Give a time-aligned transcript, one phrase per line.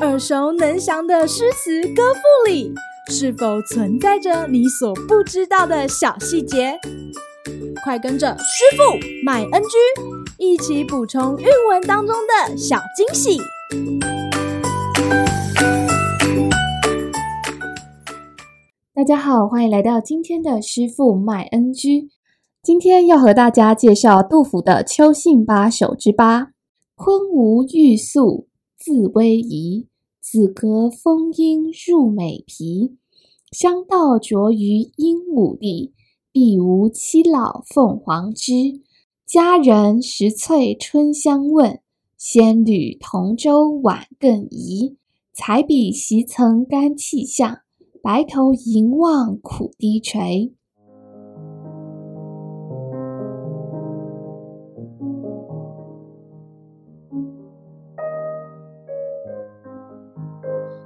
[0.00, 2.74] 耳熟能详的诗词歌赋里，
[3.08, 6.78] 是否存在着你所不知道的小细节？
[7.84, 8.82] 快跟着师傅
[9.24, 9.68] 麦恩居
[10.38, 13.38] 一起补充韵文当中的小惊喜！
[18.94, 22.08] 大家好，欢迎来到今天的师傅麦恩居。
[22.62, 26.51] 今天要和大家介绍杜甫的《秋兴八首》之八：
[27.04, 28.46] 昆吾玉素
[28.78, 29.88] 自逶宜，
[30.20, 32.96] 子革风音入美皮。
[33.50, 35.94] 香道啄于鹦鹉栗，
[36.30, 38.82] 碧梧栖老凤凰枝。
[39.26, 41.80] 佳人拾翠春相问，
[42.16, 44.96] 仙侣同舟晚更移。
[45.34, 47.62] 彩笔习曾干气象，
[48.00, 50.20] 白头吟望苦低垂。《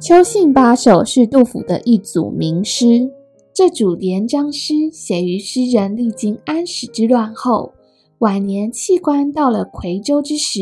[0.00, 3.10] 秋兴八首》是杜甫的一组名诗。
[3.52, 7.72] 这组连章诗写于诗人历经安史之乱后，
[8.18, 10.60] 晚年弃官到了夔州之时，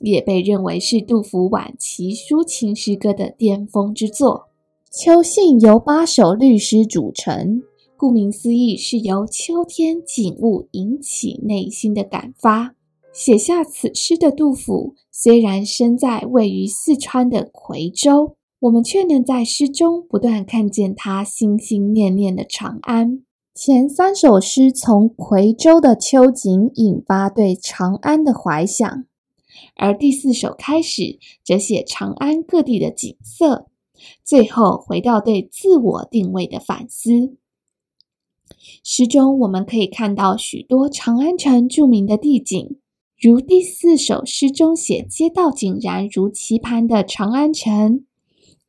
[0.00, 4.48] 也被认为是杜甫晚期抒情诗歌的巅峰之作。
[5.04, 7.62] 《秋兴》由八首律诗组成，
[7.96, 12.74] 顾名思义，是由秋天景物引起内心的感发。
[13.12, 18.34] 写下此诗的杜甫，虽然身在位于四川的夔州。
[18.64, 23.22] 我们却能在诗中不断看见他心心念念的长安。
[23.54, 29.04] 前三首诗从夔州的秋景引发对长安的怀想，
[29.76, 33.66] 而第四首开始则写长安各地的景色，
[34.24, 37.36] 最后回到对自我定位的反思。
[38.82, 42.78] 诗中我们可以看到许多长安城著名的地景，
[43.20, 48.06] 如第四首诗中写街道井然如棋盘的长安城。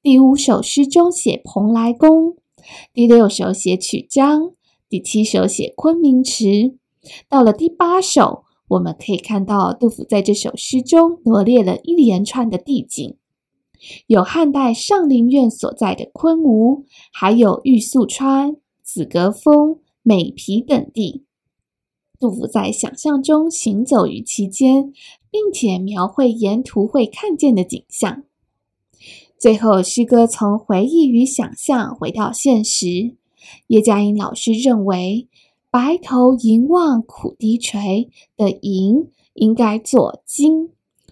[0.06, 2.38] 第五首诗中写蓬莱宫，
[2.94, 4.52] 第六首写曲江，
[4.88, 6.78] 第七首写昆明池。
[7.28, 13.18] 到了第八首，我们可以看到杜甫在这首诗中罗列了一连串的地景，
[14.06, 21.26] 有汉代上林苑所在的昆吾，还有玉素川、紫阁峰、美皮等地。
[22.20, 24.94] 杜甫在想象中行走于其间，
[25.32, 28.22] 并且描绘沿途会看见的景象。
[29.46, 33.16] 最后，诗歌从回忆与想象回到现实。
[33.68, 35.28] 叶嘉莹老师认为
[35.70, 40.72] ，“白头吟望苦低垂”的“吟”应该作“惊”，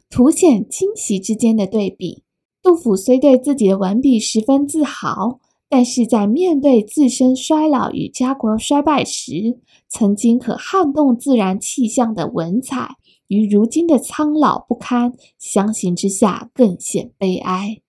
[0.09, 2.23] 凸显惊喜之间的对比。
[2.63, 5.39] 杜甫虽对自己的文笔十分自豪，
[5.69, 12.95] 但是在面对自身衰老与家国衰败时，曾经可撼动自然气象的文采，
[13.27, 17.82] 与如今的苍老不堪相形之下，更显悲哀。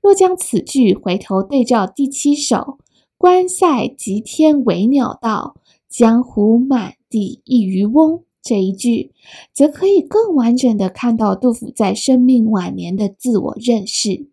[0.00, 2.78] 若将此句回头对照第七首
[3.18, 5.56] “关塞极天为鸟道，
[5.88, 9.12] 江湖满地一渔翁”这一句，
[9.52, 14.28] 则可以更完整地看到杜甫在生命晚年的自我认识。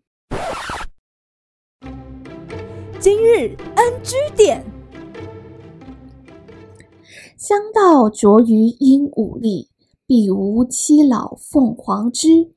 [3.00, 4.64] 今日 NG 点：
[7.36, 9.68] 香道啄于鹦鹉栗，
[10.06, 12.52] 碧梧栖老凤凰枝。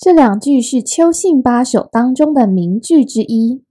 [0.00, 3.64] 这两句是《秋兴八首》当中的名句之一，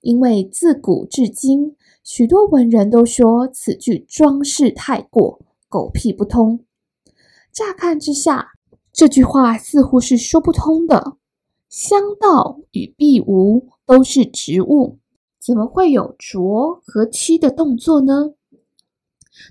[0.00, 6.64] 因为自古至今，许多文人都说此句装饰太过，狗屁不通。
[7.52, 8.48] 乍看之下，
[8.92, 11.18] 这句话似乎是说不通的。
[11.68, 14.98] 香道与碧梧都是植物，
[15.40, 18.32] 怎么会有啄和栖的动作呢？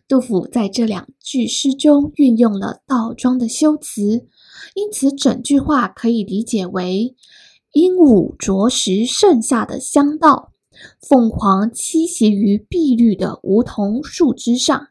[0.08, 4.28] 杜甫在这两句诗中运用了倒装的修辞。
[4.76, 7.16] 因此，整句话可以理解为：
[7.74, 10.52] 鹦鹉啄食剩下的香稻，
[11.02, 14.88] 凤凰栖息于碧绿的梧桐树枝上。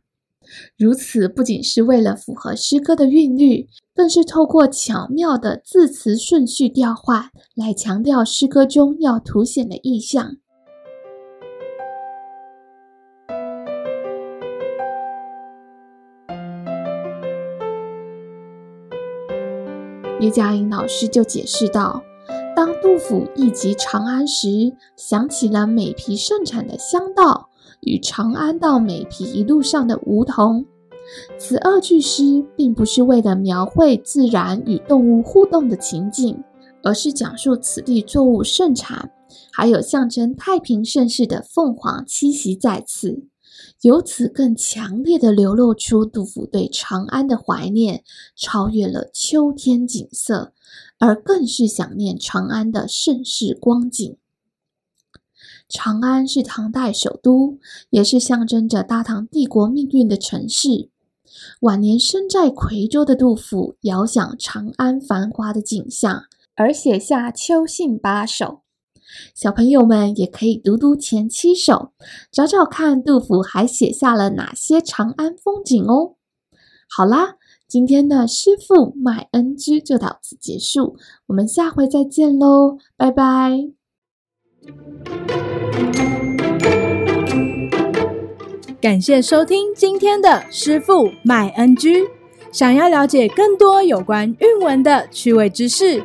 [0.76, 10.36] 如此不仅是为了符合诗歌的韵律，更是透过巧妙的字词顺序调换，来强调诗歌中要凸显的意象。
[20.22, 22.00] 叶嘉莹老师就解释道
[22.54, 27.48] ：“当杜甫忆及长安时，想起了美皮盛产的香道
[27.80, 30.64] 与长安到美皮一路上的梧桐。
[31.40, 36.40] 此二句诗并不是为了描绘自然与动物互动的情景，
[36.84, 39.10] 而是讲述此地作物盛产，
[39.52, 43.24] 还有象征太平盛世的凤凰栖息在此，
[43.82, 48.04] 由此更强烈地流露出杜甫对长安的怀念，
[48.36, 50.52] 超越了秋天景色，
[50.98, 54.16] 而更是想念长安的盛世光景。
[55.68, 57.58] 长安是唐代首都，
[57.90, 60.90] 也是象征着大唐帝国命运的城市。
[61.60, 66.24] 晚年身在夔州的杜甫，遥想长安繁华的景象，
[66.54, 68.46] 而写下《秋兴八首》。
[69.34, 71.92] 小朋友们也可以读读前七首，
[72.30, 76.16] 找找看杜甫还写下了哪些长安风景哦。
[76.88, 77.36] 好啦，
[77.66, 83.52] 今天的诗赋卖恩居就到此结束，我们下回再见喽，拜拜。
[88.80, 92.08] 感谢收听今天的诗赋卖恩居。
[92.52, 96.04] 想要了解更多有关韵文的趣味知识，